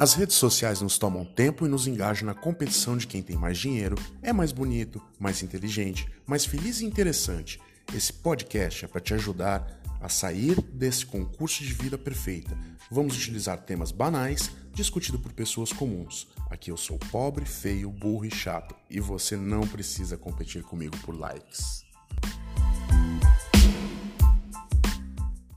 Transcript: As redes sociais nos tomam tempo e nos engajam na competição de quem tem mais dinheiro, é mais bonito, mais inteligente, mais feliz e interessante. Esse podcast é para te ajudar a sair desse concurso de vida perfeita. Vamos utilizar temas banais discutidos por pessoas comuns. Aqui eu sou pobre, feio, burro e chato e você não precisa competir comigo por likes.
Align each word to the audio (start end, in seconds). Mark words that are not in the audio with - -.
As 0.00 0.14
redes 0.14 0.36
sociais 0.36 0.80
nos 0.80 0.96
tomam 0.96 1.26
tempo 1.26 1.66
e 1.66 1.68
nos 1.68 1.86
engajam 1.86 2.24
na 2.24 2.32
competição 2.32 2.96
de 2.96 3.06
quem 3.06 3.22
tem 3.22 3.36
mais 3.36 3.58
dinheiro, 3.58 3.96
é 4.22 4.32
mais 4.32 4.50
bonito, 4.50 4.98
mais 5.18 5.42
inteligente, 5.42 6.08
mais 6.26 6.46
feliz 6.46 6.80
e 6.80 6.86
interessante. 6.86 7.60
Esse 7.94 8.10
podcast 8.10 8.86
é 8.86 8.88
para 8.88 9.02
te 9.02 9.12
ajudar 9.12 9.78
a 10.00 10.08
sair 10.08 10.58
desse 10.72 11.04
concurso 11.04 11.62
de 11.62 11.74
vida 11.74 11.98
perfeita. 11.98 12.56
Vamos 12.90 13.14
utilizar 13.14 13.58
temas 13.58 13.92
banais 13.92 14.50
discutidos 14.72 15.20
por 15.20 15.34
pessoas 15.34 15.70
comuns. 15.70 16.28
Aqui 16.48 16.70
eu 16.70 16.78
sou 16.78 16.98
pobre, 17.12 17.44
feio, 17.44 17.90
burro 17.90 18.24
e 18.24 18.30
chato 18.30 18.74
e 18.88 19.00
você 19.00 19.36
não 19.36 19.68
precisa 19.68 20.16
competir 20.16 20.62
comigo 20.62 20.96
por 21.04 21.14
likes. 21.14 21.89